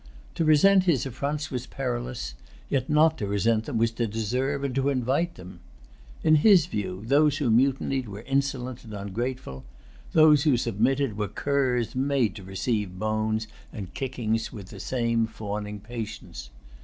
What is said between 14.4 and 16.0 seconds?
with the same fawning